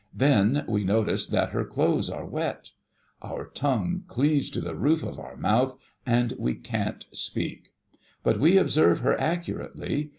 [0.15, 2.71] Then, we notice that her clothes are wet.
[3.21, 5.77] Our tongue cleaves to the roof of our mouth,
[6.07, 7.71] and we can't speak;
[8.23, 10.09] but, we observe her accurately.